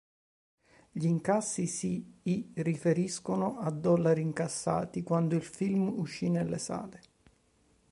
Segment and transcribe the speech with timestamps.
[0.91, 7.01] Gli incassi si i riferiscono a dollari incassati quando il film uscì nelle sale.